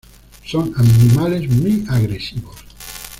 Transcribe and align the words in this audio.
Son 0.43 0.73
animales 0.77 1.47
muy 1.47 1.85
agresivos. 1.87 2.55